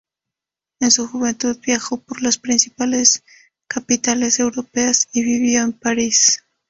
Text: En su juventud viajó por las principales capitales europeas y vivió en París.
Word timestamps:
En 0.79 0.89
su 0.89 1.07
juventud 1.07 1.59
viajó 1.63 1.99
por 2.01 2.23
las 2.23 2.39
principales 2.39 3.21
capitales 3.67 4.39
europeas 4.39 5.07
y 5.13 5.21
vivió 5.23 5.61
en 5.61 5.73
París. 5.73 6.41